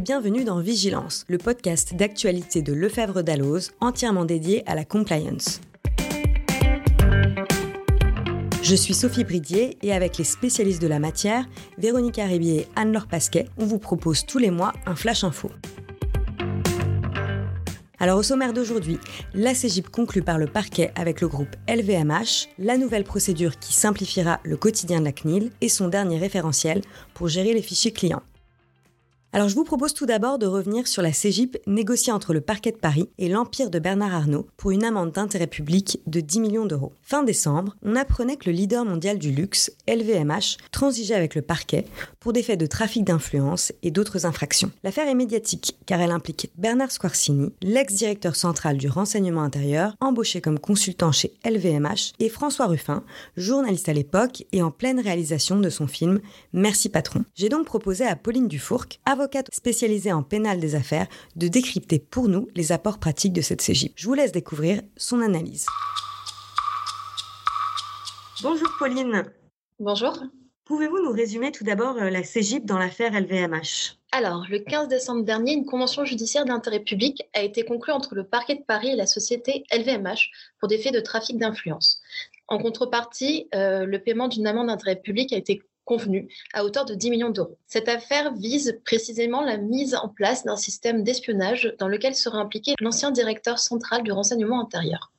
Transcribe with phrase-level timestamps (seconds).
[0.00, 5.60] bienvenue dans Vigilance, le podcast d'actualité de Lefebvre Dalloz, entièrement dédié à la compliance.
[8.62, 13.08] Je suis Sophie Bridier et avec les spécialistes de la matière, Véronique Ribier et Anne-Laure
[13.08, 15.50] Pasquet, on vous propose tous les mois un flash info.
[17.98, 18.98] Alors au sommaire d'aujourd'hui,
[19.34, 24.38] la CGIP conclut par le parquet avec le groupe LVMH, la nouvelle procédure qui simplifiera
[24.44, 26.82] le quotidien de la CNIL et son dernier référentiel
[27.14, 28.22] pour gérer les fichiers clients.
[29.34, 32.72] Alors je vous propose tout d'abord de revenir sur la CGIP négociée entre le parquet
[32.72, 36.64] de Paris et l'Empire de Bernard Arnault pour une amende d'intérêt public de 10 millions
[36.64, 36.94] d'euros.
[37.02, 41.84] Fin décembre, on apprenait que le leader mondial du luxe, LVMH, transigeait avec le parquet
[42.20, 44.70] pour des faits de trafic d'influence et d'autres infractions.
[44.82, 50.58] L'affaire est médiatique car elle implique Bernard Squarcini, l'ex-directeur central du renseignement intérieur, embauché comme
[50.58, 53.04] consultant chez LVMH, et François Ruffin,
[53.36, 56.20] journaliste à l'époque et en pleine réalisation de son film
[56.54, 57.26] Merci patron.
[57.34, 58.86] J'ai donc proposé à Pauline Dufourc,
[59.18, 63.60] avocate spécialisée en pénal des affaires, de décrypter pour nous les apports pratiques de cette
[63.60, 63.94] CGIP.
[63.96, 65.66] Je vous laisse découvrir son analyse.
[68.42, 69.24] Bonjour Pauline.
[69.80, 70.22] Bonjour.
[70.66, 75.22] Pouvez-vous nous résumer tout d'abord euh, la CGIP dans l'affaire LVMH alors, le 15 décembre
[75.22, 78.96] dernier, une convention judiciaire d'intérêt public a été conclue entre le parquet de Paris et
[78.96, 82.00] la société LVMH pour des faits de trafic d'influence.
[82.48, 86.94] En contrepartie, euh, le paiement d'une amende d'intérêt public a été convenu à hauteur de
[86.94, 87.56] 10 millions d'euros.
[87.66, 92.74] Cette affaire vise précisément la mise en place d'un système d'espionnage dans lequel serait impliqué
[92.78, 95.10] l'ancien directeur central du renseignement intérieur.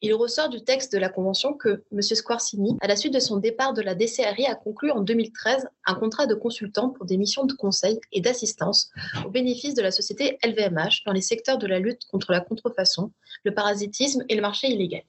[0.00, 2.00] Il ressort du texte de la Convention que M.
[2.00, 5.94] Squarcini, à la suite de son départ de la DCRI, a conclu en 2013 un
[5.96, 8.90] contrat de consultant pour des missions de conseil et d'assistance
[9.26, 13.10] au bénéfice de la société LVMH dans les secteurs de la lutte contre la contrefaçon,
[13.44, 15.02] le parasitisme et le marché illégal.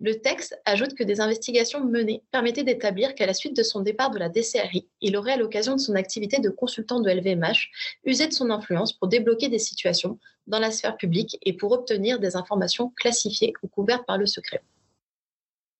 [0.00, 4.10] Le texte ajoute que des investigations menées permettaient d'établir qu'à la suite de son départ
[4.10, 7.70] de la DCRI, il aurait, à l'occasion de son activité de consultant de LVMH,
[8.04, 12.18] usé de son influence pour débloquer des situations dans la sphère publique et pour obtenir
[12.18, 14.62] des informations classifiées ou couvertes par le secret.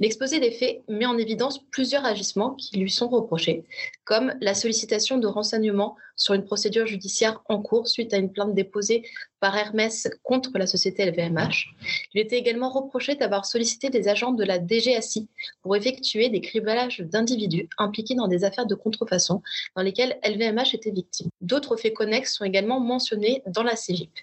[0.00, 3.64] L'exposé des faits met en évidence plusieurs agissements qui lui sont reprochés,
[4.04, 8.54] comme la sollicitation de renseignements sur une procédure judiciaire en cours suite à une plainte
[8.54, 9.04] déposée
[9.38, 11.74] par Hermès contre la société LVMH.
[12.12, 15.28] Il était également reproché d'avoir sollicité des agents de la DGACI
[15.62, 19.42] pour effectuer des cribalages d'individus impliqués dans des affaires de contrefaçon
[19.76, 21.30] dans lesquelles LVMH était victime.
[21.40, 24.18] D'autres faits connexes sont également mentionnés dans la CGIP.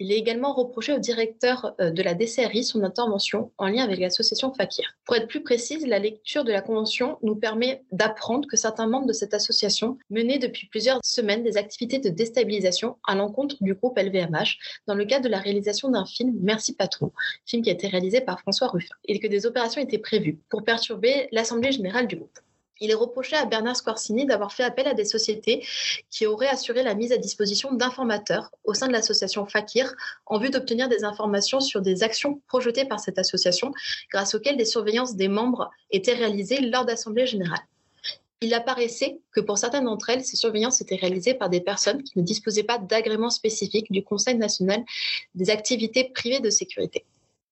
[0.00, 4.00] Il est également reproché au directeur euh, de la DCRI son intervention en lien avec
[4.00, 4.84] l'association Fakir.
[5.04, 9.06] Pour être plus précise, la lecture de la Convention nous permet d'apprendre que certains membres
[9.06, 13.96] de cette association menaient depuis plusieurs semaines des activités de déstabilisation à l'encontre du groupe
[13.96, 17.12] LVMH dans le cadre de la réalisation d'un film Merci Patron,
[17.46, 20.64] film qui a été réalisé par François Ruffin, et que des opérations étaient prévues pour
[20.64, 22.38] perturber l'Assemblée générale du groupe.
[22.80, 25.64] Il est reproché à Bernard Squarcini d'avoir fait appel à des sociétés
[26.10, 29.94] qui auraient assuré la mise à disposition d'informateurs au sein de l'association Fakir
[30.26, 33.72] en vue d'obtenir des informations sur des actions projetées par cette association
[34.10, 37.64] grâce auxquelles des surveillances des membres étaient réalisées lors d'assemblées générales.
[38.40, 42.18] Il apparaissait que pour certaines d'entre elles, ces surveillances étaient réalisées par des personnes qui
[42.18, 44.84] ne disposaient pas d'agrément spécifique du Conseil national
[45.34, 47.04] des activités privées de sécurité.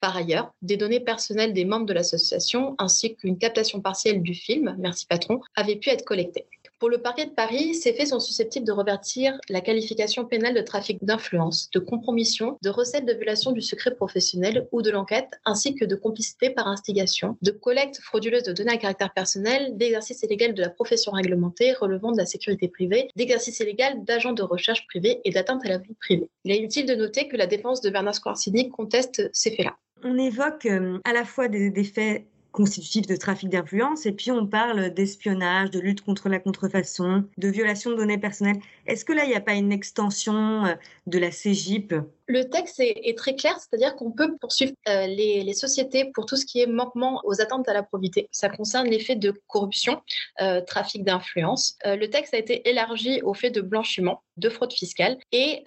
[0.03, 4.75] Par ailleurs, des données personnelles des membres de l'association ainsi qu'une captation partielle du film
[4.81, 6.49] Merci Patron avaient pu être collectées.
[6.81, 10.61] Pour le parquet de Paris, ces faits sont susceptibles de revertir la qualification pénale de
[10.61, 15.77] trafic d'influence, de compromission, de recette de violation du secret professionnel ou de l'enquête, ainsi
[15.77, 20.55] que de complicité par instigation, de collecte frauduleuse de données à caractère personnel, d'exercice illégal
[20.55, 25.21] de la profession réglementée relevant de la sécurité privée, d'exercice illégal d'agents de recherche privés
[25.25, 26.29] et d'atteinte à la vie privée.
[26.43, 30.19] Il est utile de noter que la défense de Bernard Squarcini conteste ces faits-là on
[30.19, 34.47] évoque euh, à la fois des, des faits constitutifs de trafic d'influence et puis on
[34.47, 38.61] parle d'espionnage, de lutte contre la contrefaçon, de violation de données personnelles.
[38.87, 40.75] Est-ce que là, il n'y a pas une extension euh,
[41.07, 41.95] de la CGIP
[42.27, 46.47] le texte est, très clair, c'est-à-dire qu'on peut poursuivre euh, les, sociétés pour tout ce
[46.47, 48.29] qui est manquement aux attentes à la probité.
[48.33, 50.01] Ça concerne les faits de corruption,
[50.41, 51.77] euh, trafic d'influence.
[51.87, 55.63] Euh, le texte a été élargi aux faits de blanchiment, de fraude fiscale, et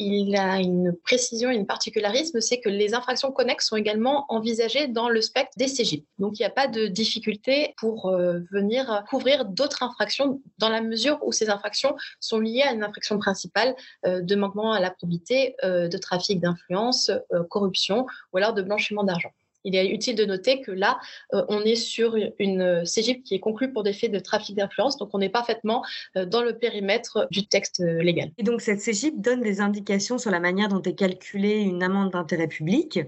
[0.00, 5.08] il a une précision, une particularisme, c'est que les infractions connexes sont également envisagées dans
[5.08, 6.04] le spectre des CGIP.
[6.18, 8.10] Donc il n'y a pas de difficulté pour
[8.50, 13.18] venir couvrir d'autres infractions dans la mesure où ces infractions sont liées à une infraction
[13.18, 15.54] principale de manquement à la probité,
[15.98, 19.30] trafic d'influence, euh, corruption ou alors de blanchiment d'argent.
[19.64, 20.98] Il est utile de noter que là,
[21.34, 24.96] euh, on est sur une CGIP qui est conclue pour des faits de trafic d'influence,
[24.96, 25.84] donc on est parfaitement
[26.16, 28.30] euh, dans le périmètre du texte légal.
[28.38, 32.12] Et donc cette CGIP donne des indications sur la manière dont est calculée une amende
[32.12, 33.00] d'intérêt public.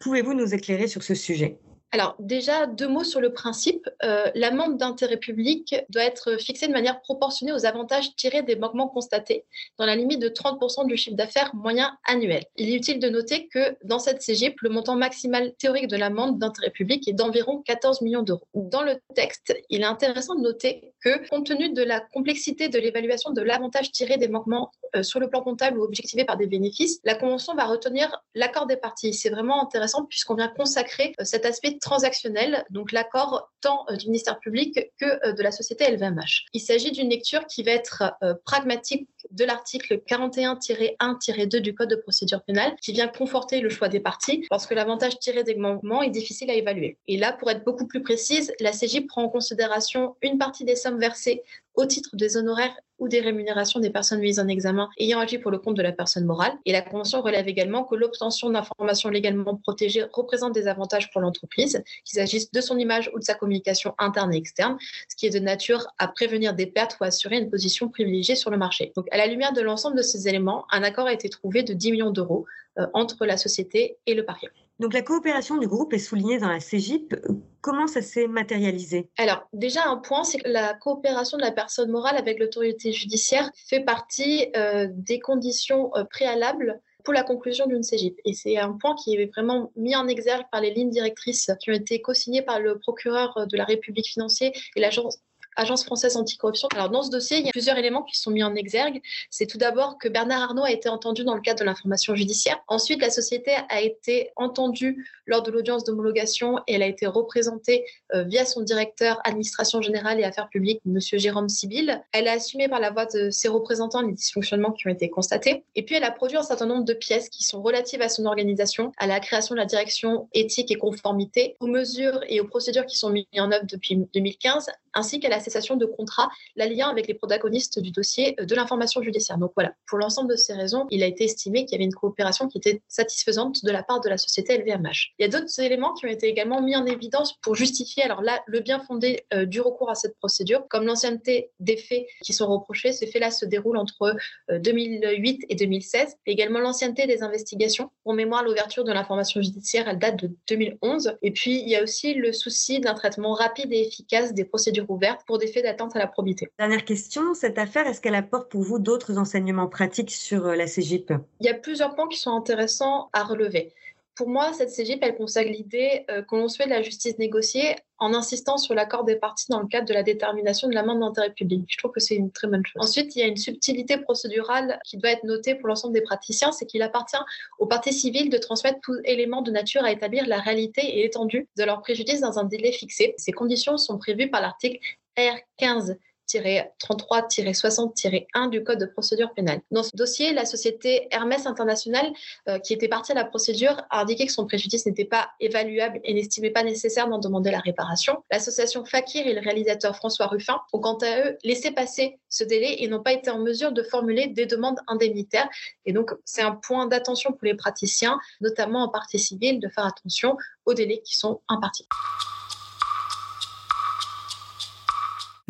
[0.00, 1.58] Pouvez-vous nous éclairer sur ce sujet?
[1.90, 3.88] Alors déjà, deux mots sur le principe.
[4.04, 8.88] Euh, L'amende d'intérêt public doit être fixée de manière proportionnée aux avantages tirés des manquements
[8.88, 9.46] constatés,
[9.78, 12.44] dans la limite de 30% du chiffre d'affaires moyen annuel.
[12.56, 16.38] Il est utile de noter que dans cette CGIP, le montant maximal théorique de l'amende
[16.38, 18.46] d'intérêt public est d'environ 14 millions d'euros.
[18.52, 22.78] Dans le texte, il est intéressant de noter que, compte tenu de la complexité de
[22.78, 24.70] l'évaluation de l'avantage tiré des manquements
[25.02, 28.76] sur le plan comptable ou objectivé par des bénéfices, la Convention va retenir l'accord des
[28.76, 29.12] parties.
[29.12, 34.06] C'est vraiment intéressant puisqu'on vient consacrer euh, cet aspect transactionnel, donc l'accord tant euh, du
[34.06, 36.46] ministère public que de la société LVMH.
[36.52, 38.02] Il s'agit d'une lecture qui va être
[38.44, 44.00] pragmatique de l'article 41-1-2 du Code de procédure pénale qui vient conforter le choix des
[44.00, 46.98] parties parce que l'avantage tiré des manquements est difficile à évaluer.
[47.06, 50.76] Et là, pour être beaucoup plus précise, la CJ prend en considération une partie des
[50.76, 51.42] sommes versées
[51.78, 55.52] au titre des honoraires ou des rémunérations des personnes mises en examen ayant agi pour
[55.52, 56.52] le compte de la personne morale.
[56.66, 61.80] Et la Convention relève également que l'obtention d'informations légalement protégées représente des avantages pour l'entreprise,
[62.04, 64.76] qu'il s'agisse de son image ou de sa communication interne et externe,
[65.08, 68.50] ce qui est de nature à prévenir des pertes ou assurer une position privilégiée sur
[68.50, 68.90] le marché.
[68.96, 71.74] Donc, à la lumière de l'ensemble de ces éléments, un accord a été trouvé de
[71.74, 72.44] 10 millions d'euros
[72.80, 74.50] euh, entre la société et le parieur.
[74.78, 77.16] Donc la coopération du groupe est soulignée dans la CGIP.
[77.60, 79.10] Comment ça s'est matérialisé?
[79.18, 83.50] Alors déjà un point, c'est que la coopération de la personne morale avec l'autorité judiciaire
[83.68, 88.20] fait partie euh, des conditions euh, préalables pour la conclusion d'une CGIP.
[88.24, 91.70] Et c'est un point qui est vraiment mis en exergue par les lignes directrices qui
[91.70, 95.18] ont été co-signées par le procureur de la République financier et l'agence
[95.58, 96.68] Agence française anticorruption.
[96.72, 99.02] Alors dans ce dossier, il y a plusieurs éléments qui sont mis en exergue.
[99.28, 102.58] C'est tout d'abord que Bernard Arnault a été entendu dans le cadre de l'information judiciaire.
[102.68, 107.84] Ensuite, la société a été entendue lors de l'audience d'homologation et elle a été représentée
[108.14, 112.02] euh, via son directeur administration générale et affaires publiques, Monsieur Jérôme Sibyl.
[112.12, 115.64] Elle a assumé par la voix de ses représentants les dysfonctionnements qui ont été constatés.
[115.74, 118.26] Et puis, elle a produit un certain nombre de pièces qui sont relatives à son
[118.26, 122.86] organisation, à la création de la direction éthique et conformité, aux mesures et aux procédures
[122.86, 126.88] qui sont mises en œuvre depuis 2015, ainsi qu'à la cessation de contrat, la lien
[126.88, 129.38] avec les protagonistes du dossier euh, de l'information judiciaire.
[129.38, 131.94] Donc voilà, pour l'ensemble de ces raisons, il a été estimé qu'il y avait une
[131.94, 135.14] coopération qui était satisfaisante de la part de la société LVMH.
[135.18, 138.22] Il y a d'autres éléments qui ont été également mis en évidence pour justifier alors
[138.22, 142.32] là le bien fondé euh, du recours à cette procédure, comme l'ancienneté des faits qui
[142.32, 142.92] sont reprochés.
[142.92, 144.16] Ces faits-là se déroulent entre
[144.50, 147.90] 2008 euh, et 2016, et également l'ancienneté des investigations.
[148.02, 151.16] Pour mémoire, l'ouverture de l'information judiciaire, elle date de 2011.
[151.22, 154.86] Et puis il y a aussi le souci d'un traitement rapide et efficace des procédures
[155.26, 156.48] pour des faits d'attente à la probité.
[156.58, 160.66] Dernière question, cette affaire, est-ce qu'elle apporte pour vous d'autres enseignements pratiques sur euh, la
[160.66, 163.72] CGIP Il y a plusieurs points qui sont intéressants à relever.
[164.18, 168.12] Pour moi, cette CGIP, elle consacre l'idée euh, que l'on souhaite la justice négociée en
[168.12, 171.66] insistant sur l'accord des parties dans le cadre de la détermination de l'amende d'intérêt public.
[171.68, 172.82] Je trouve que c'est une très bonne chose.
[172.82, 176.50] Ensuite, il y a une subtilité procédurale qui doit être notée pour l'ensemble des praticiens,
[176.50, 177.16] c'est qu'il appartient
[177.60, 181.46] aux parties civiles de transmettre tout élément de nature à établir la réalité et l'étendue
[181.56, 183.14] de leur préjudice dans un délai fixé.
[183.18, 184.80] Ces conditions sont prévues par l'article
[185.16, 185.96] R15
[186.28, 189.60] 33-60-1 du Code de procédure pénale.
[189.70, 192.06] Dans ce dossier, la société Hermès International,
[192.48, 196.00] euh, qui était partie à la procédure, a indiqué que son préjudice n'était pas évaluable
[196.04, 198.22] et n'estimait pas nécessaire d'en demander la réparation.
[198.30, 202.82] L'association Fakir et le réalisateur François Ruffin ont quant à eux laissé passer ce délai
[202.82, 205.48] et n'ont pas été en mesure de formuler des demandes indemnitaires.
[205.86, 209.86] Et donc, c'est un point d'attention pour les praticiens, notamment en partie civile, de faire
[209.86, 210.36] attention
[210.66, 211.86] aux délais qui sont impartis.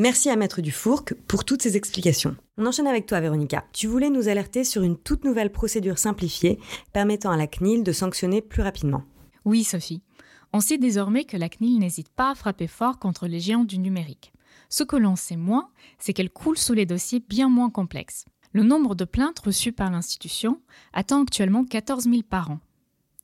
[0.01, 2.37] Merci à Maître Dufourc pour toutes ces explications.
[2.57, 3.65] On enchaîne avec toi, Véronica.
[3.73, 6.61] Tu voulais nous alerter sur une toute nouvelle procédure simplifiée
[6.93, 9.03] permettant à la CNIL de sanctionner plus rapidement.
[9.45, 10.05] Oui, Sophie.
[10.53, 13.81] On sait désormais que la CNIL n'hésite pas à frapper fort contre les géants du
[13.81, 14.33] numérique.
[14.69, 18.25] Ce que l'on sait moins, c'est qu'elle coule sous les dossiers bien moins complexes.
[18.53, 20.61] Le nombre de plaintes reçues par l'institution
[20.93, 22.61] atteint actuellement 14 000 par an.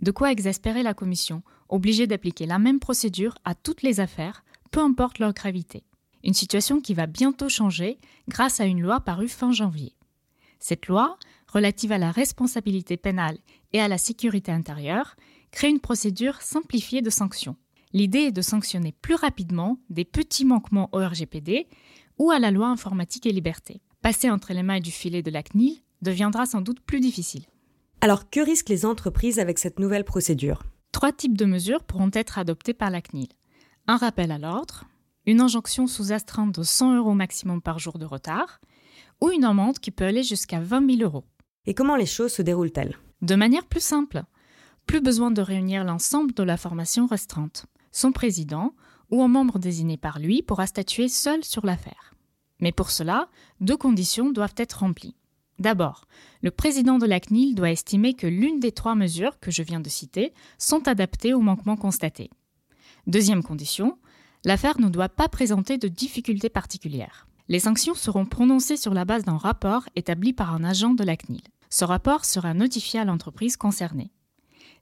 [0.01, 4.81] De quoi exaspérer la commission, obligée d'appliquer la même procédure à toutes les affaires, peu
[4.81, 5.85] importe leur gravité.
[6.25, 9.95] Une situation qui va bientôt changer grâce à une loi parue fin janvier.
[10.59, 13.37] Cette loi, relative à la responsabilité pénale
[13.75, 15.17] et à la sécurité intérieure,
[15.51, 17.57] crée une procédure simplifiée de sanctions.
[17.93, 21.69] L'idée est de sanctionner plus rapidement des petits manquements au RGPD
[22.19, 23.83] ou à la loi informatique et liberté.
[24.01, 27.45] Passer entre les mains du filet de la CNIL deviendra sans doute plus difficile.
[28.01, 30.63] Alors que risquent les entreprises avec cette nouvelle procédure?
[30.91, 33.29] Trois types de mesures pourront être adoptées par la CNIL.
[33.87, 34.85] Un rappel à l'ordre,
[35.27, 38.61] une injonction sous astreinte de 100 euros maximum par jour de retard,
[39.21, 41.25] ou une amende qui peut aller jusqu'à 20 000 euros.
[41.67, 42.99] Et comment les choses se déroulent-elles?
[43.23, 44.25] De manière plus simple.
[44.87, 47.67] Plus besoin de réunir l'ensemble de la formation restreinte.
[47.91, 48.75] Son président
[49.11, 52.15] ou un membre désigné par lui pourra statuer seul sur l'affaire.
[52.61, 53.29] Mais pour cela,
[53.61, 55.17] deux conditions doivent être remplies.
[55.59, 56.07] D'abord,
[56.43, 59.81] le président de la CNIL doit estimer que l'une des trois mesures que je viens
[59.81, 62.31] de citer sont adaptées aux manquements constatés.
[63.07, 63.99] Deuxième condition,
[64.45, 67.27] l'affaire ne doit pas présenter de difficultés particulières.
[67.49, 71.17] Les sanctions seront prononcées sur la base d'un rapport établi par un agent de la
[71.17, 71.43] CNIL.
[71.71, 74.13] Ce rapport sera notifié à l'entreprise concernée.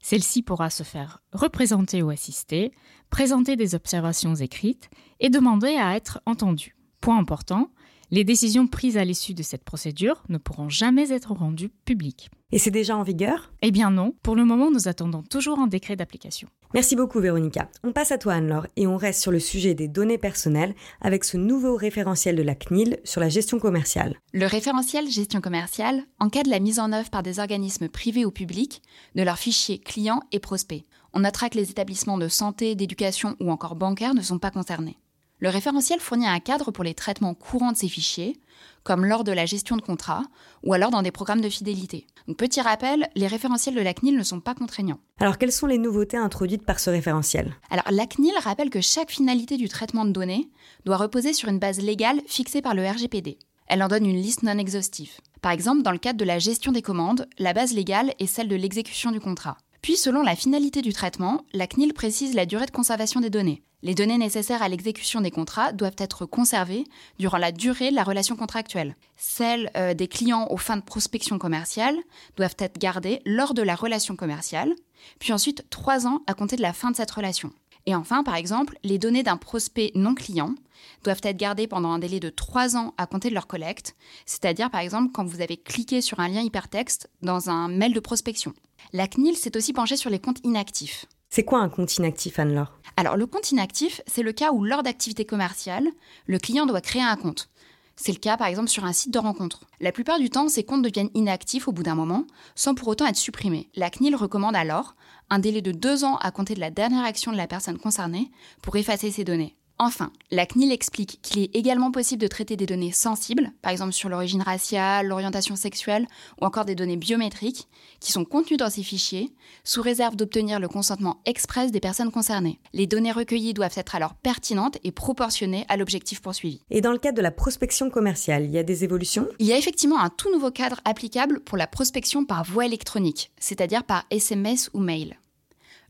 [0.01, 2.71] Celle-ci pourra se faire représenter ou assister,
[3.09, 4.89] présenter des observations écrites
[5.19, 6.75] et demander à être entendue.
[6.99, 7.69] Point important,
[8.11, 12.29] les décisions prises à l'issue de cette procédure ne pourront jamais être rendues publiques.
[12.53, 13.51] Et c'est déjà en vigueur?
[13.63, 16.47] Eh bien non, pour le moment nous attendons toujours un décret d'application.
[16.75, 17.67] Merci beaucoup Véronica.
[17.83, 21.23] On passe à toi Anne-Laure et on reste sur le sujet des données personnelles avec
[21.23, 24.17] ce nouveau référentiel de la CNIL sur la gestion commerciale.
[24.33, 28.83] Le référentiel gestion commerciale encadre la mise en œuvre par des organismes privés ou publics
[29.15, 30.85] de leurs fichiers clients et prospects.
[31.13, 34.99] On notera que les établissements de santé, d'éducation ou encore bancaires ne sont pas concernés.
[35.43, 38.39] Le référentiel fournit un cadre pour les traitements courants de ces fichiers,
[38.83, 40.23] comme lors de la gestion de contrats
[40.63, 42.07] ou alors dans des programmes de fidélité.
[42.37, 45.01] petit rappel, les référentiels de la CNIL ne sont pas contraignants.
[45.19, 47.53] Alors quelles sont les nouveautés introduites par ce référentiel?
[47.71, 50.49] Alors la CNIL rappelle que chaque finalité du traitement de données
[50.85, 53.37] doit reposer sur une base légale fixée par le RGPD.
[53.67, 55.11] Elle en donne une liste non exhaustive.
[55.41, 58.47] Par exemple, dans le cadre de la gestion des commandes, la base légale est celle
[58.47, 59.57] de l'exécution du contrat.
[59.83, 63.61] Puis, selon la finalité du traitement, la CNIL précise la durée de conservation des données.
[63.81, 66.85] Les données nécessaires à l'exécution des contrats doivent être conservées
[67.19, 68.95] durant la durée de la relation contractuelle.
[69.17, 71.97] Celles euh, des clients aux fins de prospection commerciale
[72.37, 74.73] doivent être gardées lors de la relation commerciale,
[75.19, 77.51] puis ensuite trois ans à compter de la fin de cette relation.
[77.85, 80.55] Et enfin, par exemple, les données d'un prospect non client
[81.03, 84.71] doivent être gardées pendant un délai de trois ans à compter de leur collecte, c'est-à-dire
[84.71, 88.53] par exemple quand vous avez cliqué sur un lien hypertexte dans un mail de prospection.
[88.95, 91.07] La CNIL s'est aussi penchée sur les comptes inactifs.
[91.31, 92.77] C'est quoi un compte inactif, Anne-Laure?
[92.95, 95.87] Alors, le compte inactif, c'est le cas où, lors d'activités commerciales,
[96.27, 97.49] le client doit créer un compte.
[97.95, 99.61] C'est le cas, par exemple, sur un site de rencontre.
[99.79, 103.07] La plupart du temps, ces comptes deviennent inactifs au bout d'un moment, sans pour autant
[103.07, 103.67] être supprimés.
[103.75, 104.95] La CNIL recommande alors
[105.31, 108.29] un délai de deux ans à compter de la dernière action de la personne concernée
[108.61, 109.55] pour effacer ces données.
[109.85, 113.91] Enfin, la CNIL explique qu'il est également possible de traiter des données sensibles, par exemple
[113.91, 116.07] sur l'origine raciale, l'orientation sexuelle
[116.41, 117.67] ou encore des données biométriques,
[117.99, 119.33] qui sont contenues dans ces fichiers,
[119.65, 122.61] sous réserve d'obtenir le consentement express des personnes concernées.
[122.71, 126.61] Les données recueillies doivent être alors pertinentes et proportionnées à l'objectif poursuivi.
[126.71, 129.27] Et dans le cadre de la prospection commerciale, il y a des évolutions?
[129.39, 133.31] Il y a effectivement un tout nouveau cadre applicable pour la prospection par voie électronique,
[133.37, 135.17] c'est-à-dire par SMS ou mail.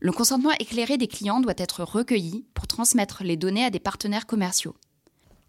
[0.04, 4.26] Le consentement éclairé des clients doit être recueilli pour transmettre les données à des partenaires
[4.26, 4.74] commerciaux.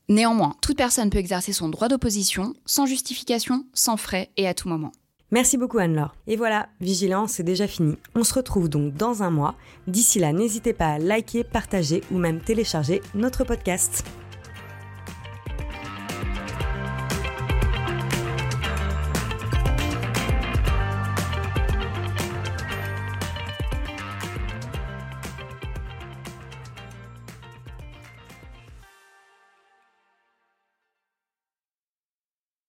[0.08, 4.70] Néanmoins, toute personne peut exercer son droit d'opposition sans justification, sans frais et à tout
[4.70, 4.94] moment.
[5.30, 6.16] Merci beaucoup Anne-Laure.
[6.26, 7.98] Et voilà, Vigilance, c'est déjà fini.
[8.16, 9.56] On se retrouve donc dans un mois.
[9.88, 14.06] D'ici là, n'hésitez pas à liker, partager ou même télécharger notre podcast.